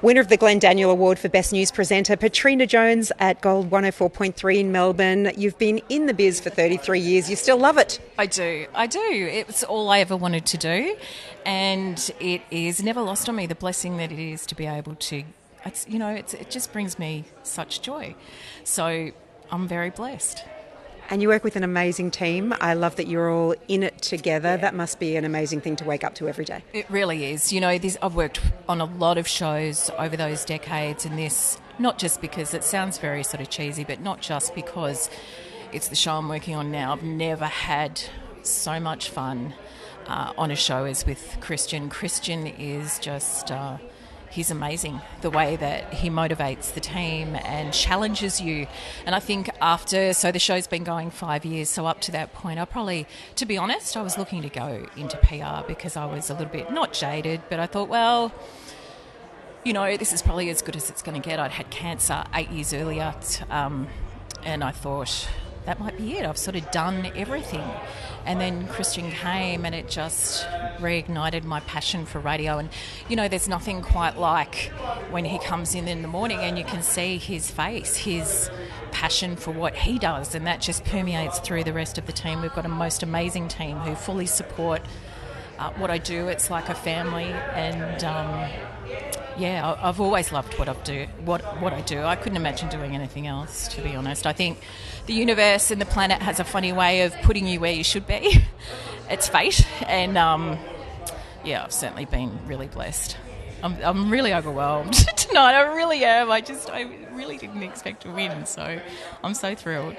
[0.00, 4.56] Winner of the Glenn Daniel Award for Best News Presenter, Patrina Jones at Gold 104.3
[4.56, 5.32] in Melbourne.
[5.36, 7.28] You've been in the biz for 33 years.
[7.28, 7.98] You still love it.
[8.16, 8.68] I do.
[8.76, 9.00] I do.
[9.02, 10.96] It's all I ever wanted to do.
[11.44, 14.94] And it is never lost on me the blessing that it is to be able
[14.94, 15.24] to,
[15.64, 18.14] it's, you know, it's, it just brings me such joy.
[18.62, 19.10] So
[19.50, 20.44] I'm very blessed.
[21.10, 22.54] And you work with an amazing team.
[22.60, 24.50] I love that you're all in it together.
[24.50, 24.56] Yeah.
[24.58, 26.62] That must be an amazing thing to wake up to every day.
[26.74, 27.50] It really is.
[27.50, 31.58] You know, this, I've worked on a lot of shows over those decades, and this,
[31.78, 35.08] not just because it sounds very sort of cheesy, but not just because
[35.72, 36.92] it's the show I'm working on now.
[36.92, 38.02] I've never had
[38.42, 39.54] so much fun
[40.08, 41.88] uh, on a show as with Christian.
[41.88, 43.50] Christian is just.
[43.50, 43.78] Uh,
[44.30, 48.66] he's amazing the way that he motivates the team and challenges you.
[49.06, 52.32] And I think after, so the show's been going five years, so up to that
[52.34, 56.06] point, I probably, to be honest, I was looking to go into PR because I
[56.06, 58.32] was a little bit, not jaded, but I thought, well,
[59.64, 61.38] you know, this is probably as good as it's going to get.
[61.38, 63.14] I'd had cancer eight years earlier,
[63.50, 63.88] um,
[64.44, 65.28] and I thought,
[65.68, 66.24] that might be it.
[66.24, 67.62] I've sort of done everything.
[68.24, 70.46] And then Christian came and it just
[70.78, 72.56] reignited my passion for radio.
[72.56, 72.70] And,
[73.10, 74.72] you know, there's nothing quite like
[75.10, 78.50] when he comes in in the morning and you can see his face, his
[78.92, 80.34] passion for what he does.
[80.34, 82.40] And that just permeates through the rest of the team.
[82.40, 84.80] We've got a most amazing team who fully support
[85.58, 86.28] uh, what I do.
[86.28, 87.32] It's like a family.
[87.54, 88.50] And, um,
[89.38, 91.06] yeah, I've always loved what I do.
[91.24, 93.68] What what I do, I couldn't imagine doing anything else.
[93.68, 94.58] To be honest, I think
[95.06, 98.06] the universe and the planet has a funny way of putting you where you should
[98.06, 98.44] be.
[99.10, 100.58] it's fate, and um,
[101.44, 103.16] yeah, I've certainly been really blessed.
[103.62, 105.54] I'm, I'm really overwhelmed tonight.
[105.54, 106.30] I really am.
[106.30, 108.80] I just I really didn't expect to win, so
[109.22, 109.96] I'm so thrilled.